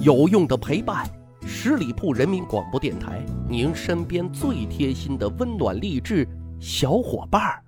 [0.00, 1.08] 有用的陪伴，
[1.46, 6.26] 十里铺人民广播电台，您身边最贴心的温暖励志
[6.58, 7.62] 小伙伴儿。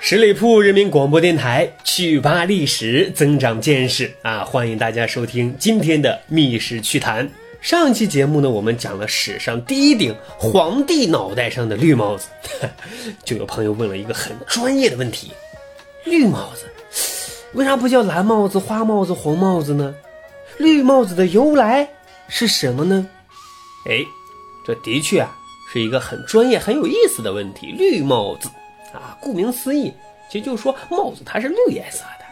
[0.00, 4.44] 十里铺人民广播电台，趣吧历史，增长见识啊！
[4.44, 7.26] 欢迎大家收听今天的《密室趣谈》。
[7.60, 12.28] 上期节目呢，我们讲了史上第一顶皇帝脑袋上的绿帽子，
[13.24, 15.32] 就有朋友问了一个很专业的问题：
[16.04, 16.64] 绿帽子
[17.54, 19.94] 为啥不叫蓝帽子、花帽子、红帽子呢？
[20.58, 21.88] 绿帽子的由来
[22.28, 23.06] 是什么呢？
[23.88, 24.04] 哎，
[24.66, 25.36] 这的确啊
[25.72, 27.66] 是一个很专业、很有意思的问题。
[27.72, 28.48] 绿帽子。
[28.94, 29.92] 啊，顾名思义，
[30.30, 32.24] 其实就是说帽子它是绿颜色的，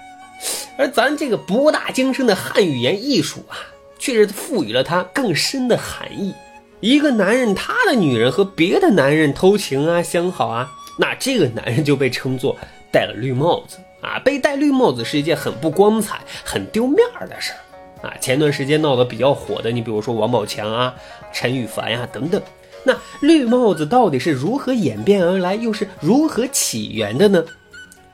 [0.78, 3.60] 而咱这个博大精深的汉语言艺术啊，
[3.98, 6.34] 却是赋予了它更深的含义。
[6.80, 12.56] 一个男人他的女人和别的男人偷情啊、相好啊，那这个男人就被称作
[12.92, 14.20] 戴了绿帽子啊。
[14.22, 18.14] 被戴绿帽子是一件很不光彩、很丢面儿的事儿啊。
[18.20, 20.94] 前段时间闹得比较火的，你比如说王宝强啊、
[21.32, 22.40] 陈羽凡呀等等。
[22.84, 27.42] 那绿帽子到底是如何演变而来，又是如何起源的呢？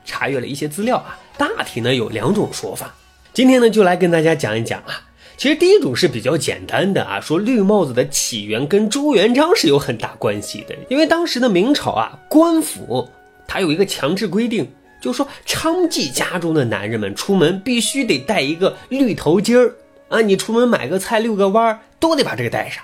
[0.05, 2.95] 查阅了一些资料啊，大体呢有两种说法。
[3.33, 5.01] 今天呢就来跟大家讲一讲啊。
[5.37, 10.75] 其实第一种是比较简单的啊，说绿帽子的起源跟朱元璋是有很大关系的。
[10.89, 13.09] 因为当时的明朝啊，官府
[13.47, 14.69] 它有一个强制规定，
[15.01, 19.75] 就说娼妓家中的男人们出门必须得戴一个绿头巾儿
[20.09, 22.83] 啊，你出门买个菜遛个弯儿都得把这个戴上。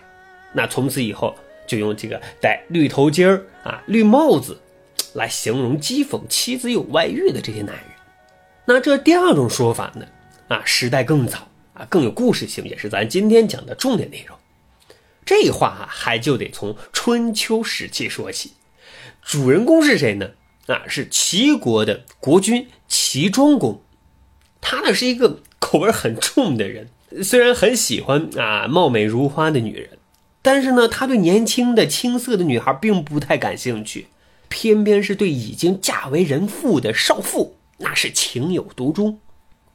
[0.53, 1.36] 那从此以后。
[1.69, 4.59] 就用这个戴绿头巾儿啊、绿帽子，
[5.13, 7.84] 来形容讥讽妻子有外遇的这些男人。
[8.66, 10.03] 那这第二种说法呢？
[10.47, 11.47] 啊，时代更早
[11.80, 14.38] 啊，更有故事性，也是咱今天讲的重点内容。
[15.25, 18.52] 这话，还就得从春秋时期说起。
[19.23, 20.31] 主人公是谁呢？
[20.67, 23.81] 啊，是齐国的国君齐庄公。
[24.59, 26.89] 他呢是一个口味很重的人，
[27.23, 29.97] 虽然很喜欢啊貌美如花的女人。
[30.41, 34.07] 但是呢，他对年轻的青涩的女孩并不太感兴趣，
[34.50, 39.19] 偏偏是对已经嫁为人妇的少妇，那是情有独钟。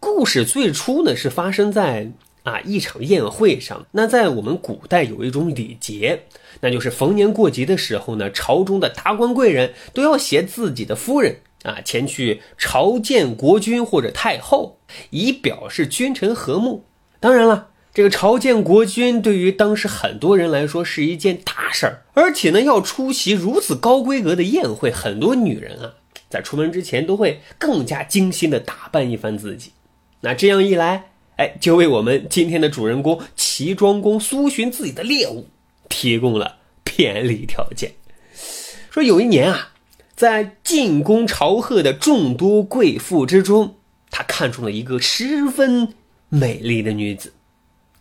[0.05, 3.87] 故事最初呢是发生在啊一场宴会上。
[3.93, 6.25] 那在我们古代有一种礼节，
[6.61, 14.79] 那就是逢年过节的时候呢，朝中的达官贵人都要携自己的夫人啊前去朝见国君或者太后，
[15.09, 16.85] 以表示君臣和睦。
[17.19, 17.69] 当然了。
[17.95, 25.95] 这个朝见国君对于当时很多人来说是一件大事儿，而且呢，要出席如此高规格的宴会，很多女人啊，
[26.29, 29.71] 在出门之前都会更加精心的打扮一番自己。
[30.25, 35.49] 那这样一来，哎，就为我们今天的主人公齐庄公搜寻自己的猎物
[35.91, 37.93] 提供了便利条件。
[38.91, 39.75] 说有一年啊，
[40.17, 43.77] 在进宫朝贺的众多贵妇之中，
[44.11, 45.93] 他看中了一个十分
[46.31, 47.35] 美丽的女子。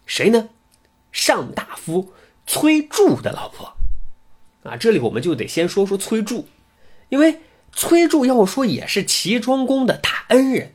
[0.05, 0.47] 谁呢？
[1.11, 2.13] 上大夫
[2.47, 3.73] 崔杼的老婆
[4.63, 4.77] 啊！
[4.77, 6.45] 这里我们就得先说说崔杼，
[7.09, 7.39] 因为
[7.73, 10.73] 崔杼要说也是齐庄公的大恩人。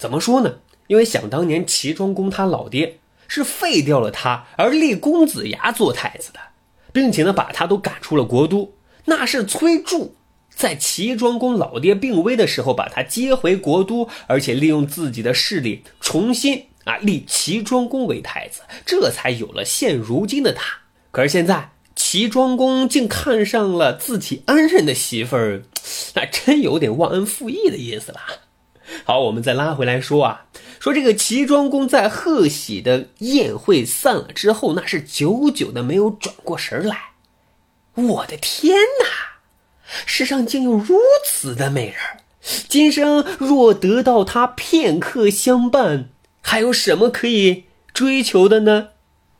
[0.00, 0.54] 怎么说呢？
[0.86, 6.40] 因为想当年齐庄公他老爹是废掉了他，而立公子牙做太子的，
[6.90, 8.72] 并且呢把他都赶出了国都。
[9.04, 10.12] 那是崔杼
[10.48, 16.64] 在齐庄公老爹病危的时候把他接回国都，而且利用自己的势力重新。
[16.84, 20.78] 啊，立齐庄公为太子，这才有了现如今的他。
[21.10, 25.62] 可是现在，齐庄公竟看上了自己恩人的媳妇儿，
[26.16, 28.18] 那真有点忘恩负义的意思了。
[29.10, 30.46] 好，我们再拉回来说啊，
[30.78, 37.14] 说这个齐庄公在贺喜的宴会散了之后，那是久久的没有转过神来。
[37.94, 39.40] 我的天哪，
[40.06, 41.96] 世上竟有如此的美人，
[42.68, 46.10] 今生若得到她片刻相伴。
[46.40, 48.90] 还有什么可以追求的呢？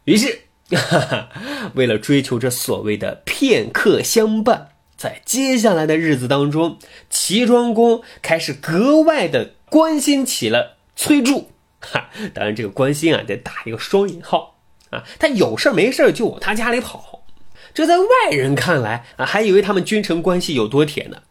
[0.07, 1.29] 于是，哈 哈
[1.77, 6.77] 为了追求这所谓的片刻相伴，在接下来的日子当中，
[7.09, 11.47] 齐庄公开始格外的关心起了崔杼。
[11.81, 14.59] 哈，当然这个关心啊，得打一个双引号
[14.91, 15.03] 啊。
[15.19, 17.25] 他有事没事就往他家里跑，
[17.73, 21.23] 这在外人看来啊，还以为他们君臣关系有多铁呢。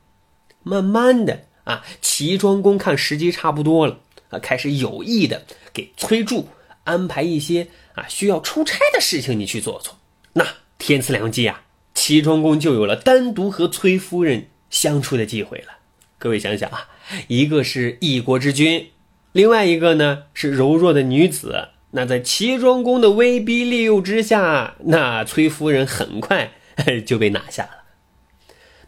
[0.64, 4.00] 慢慢的啊，齐庄公看时机差不多了。
[4.30, 6.46] 啊，开始有意的给崔杼
[6.84, 9.98] 安排一些啊需要出差的事情，你去做做。
[10.34, 10.46] 那
[10.78, 11.64] 天赐良机啊，
[11.94, 15.74] 齐庄公就有了单独和崔夫人相处的机会了。
[16.18, 16.90] 各位想想啊，
[17.28, 18.90] 一个是一国之君，
[19.32, 21.70] 另外一个呢是柔弱的女子。
[21.92, 26.52] 那在齐庄公的威逼利诱之下，那崔夫人很快
[27.06, 27.70] 就被拿下了。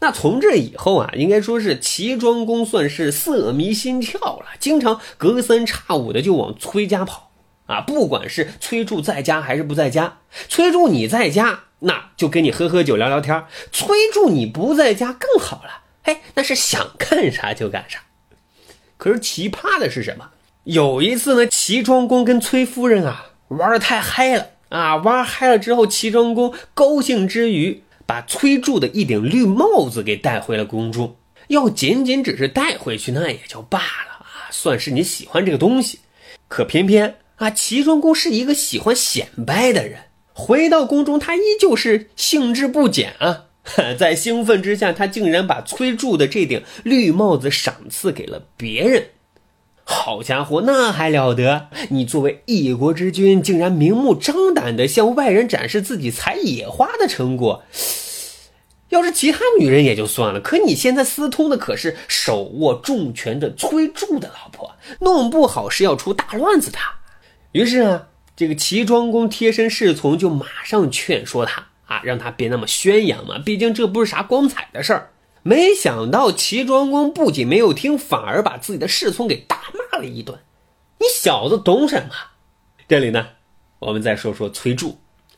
[0.02, 7.32] 那从这以后啊，应该说是齐庄公算是色迷心窍了，经常隔三差五的就往崔家跑
[7.66, 7.82] 啊。
[7.82, 18.00] 不管是崔杼在家还是不在家，崔杼你在家，那就跟你喝喝酒聊聊天；崔杼你不在家更好了，哎，那是想干啥就干啥。
[19.02, 20.30] 可是奇葩的是什么？
[20.66, 27.82] 有一次呢，齐庄公跟崔夫人啊玩的太嗨了啊，玩嗨了之后，齐庄公高兴之余。
[28.06, 31.16] 把崔杼的一顶绿帽子给带回了宫中，
[31.48, 36.02] 要仅仅只是带回去，那也就罢了啊，算是你喜欢这个东西。
[36.48, 40.02] 可偏偏啊，齐庄公是一个喜欢显摆的人，
[40.34, 43.46] 回到宫中，他依旧是兴致不减啊。
[43.98, 49.10] 在兴奋之下，他竟然把崔杼的这顶绿帽子赏赐给了别人。
[49.84, 51.68] 好家伙，那还了得！
[51.90, 57.64] 你作为一国之君，竟然明目张胆地向外人展示自己采野花的成果。
[58.90, 66.78] 要是其他女人也就算了，可你现在私通的可是手握重权的崔杼的老婆，弄不好是要出大乱子的。
[67.54, 75.12] 于是啊，这个齐庄公贴身侍从就马上劝说他啊，让他别那么宣扬嘛，毕竟这不是啥光彩的事儿。
[75.44, 80.40] 没想到齐庄公不仅没有听，反而把自己的侍从给大骂了一顿。
[81.00, 82.12] 你小子懂什么？
[82.88, 83.28] 这里呢，
[83.80, 84.96] 我们再说说崔杼。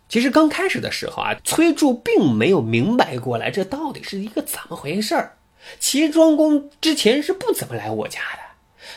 [0.07, 5.37] 其实刚开始的时候啊，崔杼并没有明白过来，这到底是一个怎么回事儿。
[5.79, 8.39] 齐庄公之前是不怎么来我家的，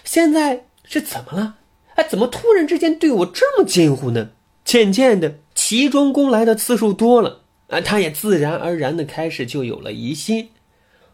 [0.05, 1.55] 现在是怎么了？
[1.95, 4.31] 哎，怎么突然之间对我这么近乎呢？
[4.65, 10.51] 渐渐的，齐庄公来的次数多了啊，他也自然而然的开始就有了疑心。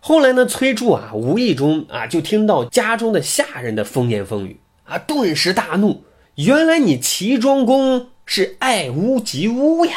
[0.01, 6.05] 后来呢，崔杼啊，无意中啊，就听到家中的下人的风言风语啊，顿时大怒。
[6.37, 8.09] 原来你齐庄公。
[8.25, 9.95] 是爱屋及乌呀！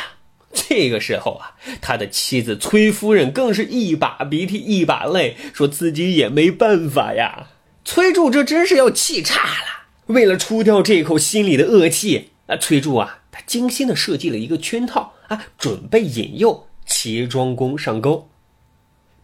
[0.52, 7.50] 这个时候啊，他的妻子崔夫人更是一把鼻涕一把泪，说自己也没办法呀。
[7.86, 9.86] 崔杼这真是要气炸了。
[10.08, 18.30] 为了出掉这口心里的恶气啊，崔杼啊，精心的设计了一个圈套啊，准备引诱齐庄公上钩。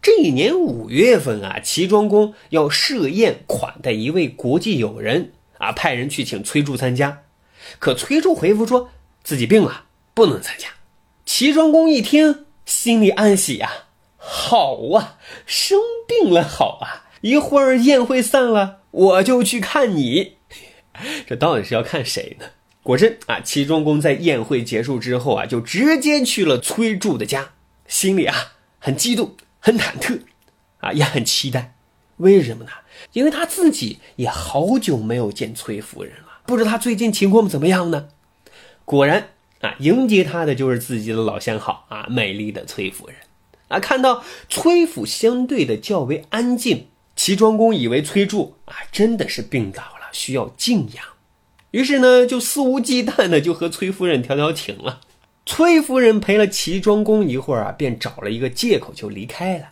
[0.00, 7.22] 这一年五月份啊，齐庄公要设宴款待一位国际友人啊，派人去请崔杼参加。
[7.78, 8.90] 可崔杼回复说
[9.22, 10.68] 自己病了，不能参加。
[11.24, 13.84] 齐庄公一听，心里暗喜呀，
[14.16, 15.78] 好啊，生
[16.08, 20.38] 病了好啊，一会儿宴会散了，我就去看你。
[21.26, 22.46] 这到底是要看谁呢？
[22.82, 27.52] 果真啊，齐庄公在宴会结束之后啊，就直接去了崔杼的家，
[27.86, 30.20] 心里啊很激动，很忐忑，
[30.80, 31.74] 啊也很期待。
[32.16, 32.70] 为什么呢？
[33.12, 36.40] 因为他自己也好久没有见崔夫人了。
[36.44, 38.08] 不知他最近情况怎么样呢？
[38.84, 39.28] 果然
[39.60, 43.16] 啊，迎接他的就是自己的老相好啊，美丽的崔夫人
[43.68, 43.78] 啊。
[43.78, 51.04] 看到崔府相对的较为安静，齐庄公以为崔杼啊真的是病倒了，需要静养，
[51.72, 55.00] 于是呢就肆无忌惮的就和崔夫人调调情了。
[55.44, 59.66] 崔夫人陪了齐庄公一会儿啊，便找了一个借口就离开了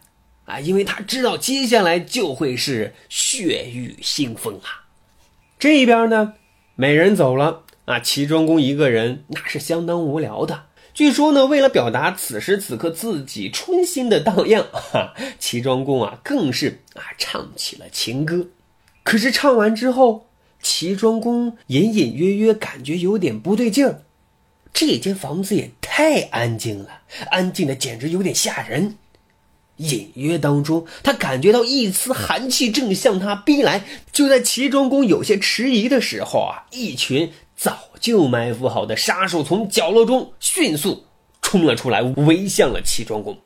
[0.46, 4.90] 啊，因为他知道接下来就会是血雨腥风啊。
[5.58, 6.34] 这边呢。
[6.76, 10.64] 美人走了啊，齐庄公一个人那是相当无聊的。
[10.94, 18.46] 据说呢，为了表达此时此刻自己春心的荡漾，哈，齐庄公啊更是啊唱起了情歌。
[19.02, 20.29] 可是唱完之后，
[20.62, 24.02] 齐庄公隐隐约约感觉有点不对劲儿。
[24.72, 27.00] 这间房子也太安静了，
[27.30, 28.96] 安静的简直有点吓人。
[29.76, 33.84] 隐约当中，他感觉到一丝寒气正向他逼来。
[34.12, 41.06] 就在齐庄公有些迟疑的时候啊，一群早就埋伏好的杀手从角落中迅速
[41.40, 43.38] 冲了出来，围向了齐庄公。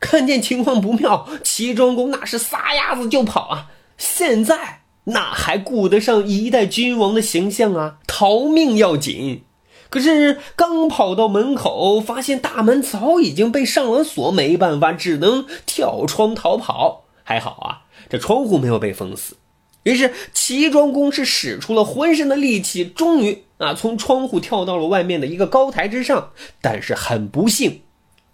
[0.00, 3.70] 看见情况不妙，齐庄公那是撒丫子就跑啊！
[3.98, 7.98] 现在那还顾得上一代君王的形象啊？
[8.06, 9.44] 逃命要紧。
[9.90, 17.04] 可是刚跑到门口，发现大门早已经被上了锁，没办法，只能跳窗逃跑。
[17.22, 19.36] 还好啊，这窗户没有被封死。
[19.84, 26.30] 于是齐庄公是使出了浑身的力气，终于啊从窗户跳到了外面的一个高台之上。
[26.60, 27.82] 但是很不幸，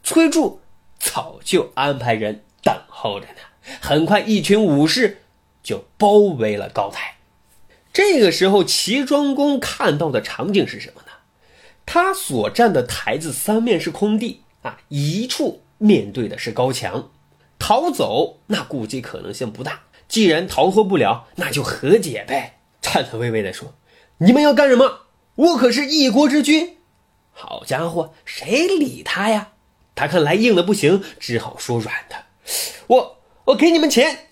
[0.02, 0.60] 崔杼
[0.98, 3.40] 早就安排人等候着呢。
[3.80, 5.22] 很快，一群武士
[5.62, 7.16] 就包围了高台。
[7.92, 11.08] 这个时候，齐庄公看到的场景是什么呢？
[11.84, 17.10] 他所站的台子三面是空地啊，一处面对的是高墙，
[17.58, 19.82] 逃走那估计可能性不大。
[20.06, 22.60] 既然逃脱不了，那就和解呗。
[22.80, 23.74] 颤颤巍巍地说
[24.18, 25.06] ：“你们要干什么？
[25.34, 26.78] 我可是一国之君。”
[27.32, 29.52] 好家伙，谁理他呀？
[29.94, 32.16] 他看来硬的不行，只好说软的
[32.86, 34.29] ：“我我给你们钱，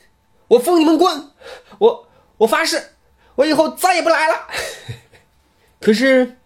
[0.48, 1.30] 我封你们官，
[1.78, 2.82] 我我发誓，
[3.36, 4.48] 我以后再也不来了。
[5.80, 6.38] ”可是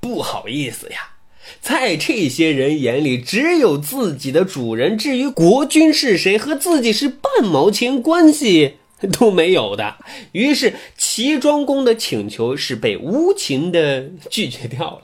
[0.00, 1.16] 不好意思呀，
[1.60, 8.76] 在这些人眼里，只有自己的主人，至于国君是谁，和自己是半毛钱关系
[9.12, 9.96] 都没有的。
[10.32, 15.02] 于是齐庄公的请求是被无情的拒绝掉了。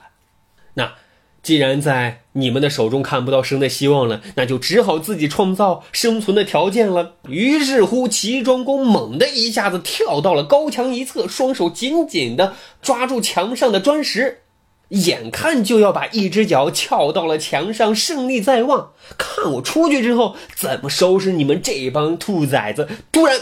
[0.75, 0.95] 那。
[1.43, 7.17] 既然在你们的手中看不到生的希望了，那就只好自己创造生存的条件了。
[7.29, 14.43] 于是乎，齐庄公猛地一下子跳到了高墙一侧，双手紧紧地抓住墙上的砖石，
[14.91, 18.93] 眼看就要把一只脚翘到了墙上，胜利在望。
[19.19, 22.89] 看我出去之后怎么收拾你们这帮兔崽子！
[23.11, 23.37] 突然，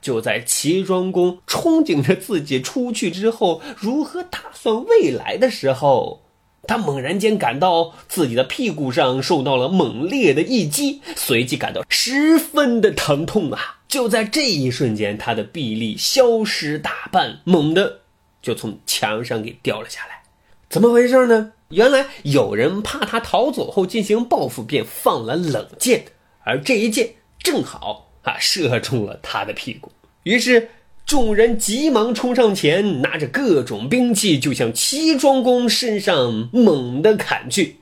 [0.00, 6.22] 就在齐庄公憧憬着自己出去之后如何打算未来的时候。
[6.70, 13.80] 他猛然间感到自己的屁股上受到了猛烈的一击，随即感到十分的疼痛啊！
[13.88, 18.02] 就在这一瞬间，他的臂力消失大半，猛地
[18.40, 20.22] 就从墙上给掉了下来。
[20.68, 21.50] 怎么回事呢？
[21.70, 26.04] 原来有人怕他逃走后进行报复，便放了冷箭，
[26.44, 29.90] 而这一箭正好啊射中了他的屁股，
[30.22, 30.70] 于是。
[31.10, 37.78] 众人急忙冲上前，拿着各种兵器，就向齐庄公身上猛地砍去。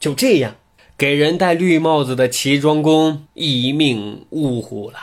[0.00, 0.56] 就这样，
[0.96, 4.96] 给人戴绿帽子的齐庄公一命呜呼了。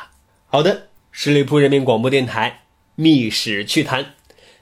[0.47, 2.61] 好的，十里铺人民广播电台
[2.95, 4.03] 《密史趣谈》，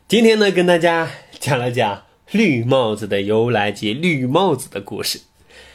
[0.09, 1.09] 今天呢，跟大家
[1.39, 5.21] 讲了讲绿帽子的由来及绿帽子的故事。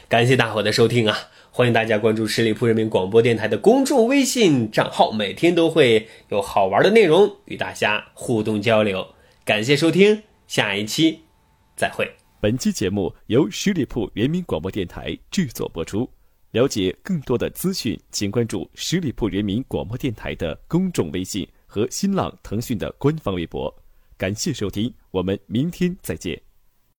[0.07, 1.17] 感谢大伙的收听啊！
[1.55, 9.07] 欢迎大家关注十里铺人民广播电台的公众微信账号，每天都会有好玩的内容与大家互动交流。
[9.45, 11.19] 感谢收听，下一期
[11.75, 12.11] 再会。
[12.41, 16.09] 本期节目由十里铺人民广播电台制作播出。
[16.53, 23.71] 了解更多的资讯，请关注十里铺人民广播电台的公众微信和新浪、腾讯的官方微博。
[24.17, 26.41] 感谢收听，我们明天再见。